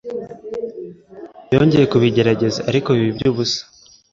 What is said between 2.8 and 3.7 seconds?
biba iby'ubusa.